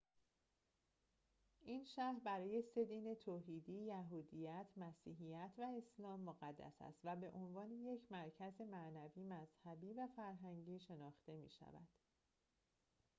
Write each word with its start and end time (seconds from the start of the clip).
این 1.61 1.83
شهر 1.85 2.19
برای 2.25 2.61
سه 2.75 2.85
دین 2.85 3.15
توحیدی 3.15 3.71
یهودیت 3.73 4.65
مسیحیت 4.77 5.51
و 5.57 5.61
اسلام 5.61 6.19
مقدس 6.19 6.81
است 6.81 6.99
و 7.03 7.15
به 7.15 7.29
عنوان 7.29 7.71
یک 7.71 8.11
مرکز 8.11 8.61
معنوی 8.61 9.23
مذهبی 9.23 9.93
و 9.93 10.07
فرهنگی 10.15 10.79
شناخته 10.79 11.35
می‌شود 11.37 11.87